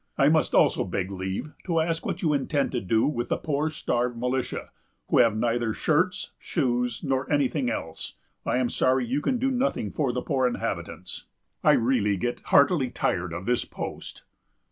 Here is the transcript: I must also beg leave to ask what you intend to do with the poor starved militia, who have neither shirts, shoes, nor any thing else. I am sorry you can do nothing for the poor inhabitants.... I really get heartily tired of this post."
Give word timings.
I 0.17 0.29
must 0.29 0.55
also 0.55 0.83
beg 0.83 1.11
leave 1.11 1.53
to 1.65 1.79
ask 1.79 2.07
what 2.07 2.23
you 2.23 2.33
intend 2.33 2.71
to 2.71 2.81
do 2.81 3.05
with 3.05 3.29
the 3.29 3.37
poor 3.37 3.69
starved 3.69 4.17
militia, 4.17 4.71
who 5.09 5.19
have 5.19 5.37
neither 5.37 5.73
shirts, 5.73 6.31
shoes, 6.39 7.03
nor 7.03 7.31
any 7.31 7.47
thing 7.47 7.69
else. 7.69 8.15
I 8.43 8.57
am 8.57 8.67
sorry 8.69 9.05
you 9.05 9.21
can 9.21 9.37
do 9.37 9.51
nothing 9.51 9.91
for 9.91 10.11
the 10.11 10.23
poor 10.23 10.47
inhabitants.... 10.47 11.27
I 11.63 11.73
really 11.73 12.17
get 12.17 12.39
heartily 12.45 12.89
tired 12.89 13.31
of 13.31 13.45
this 13.45 13.63
post." 13.63 14.23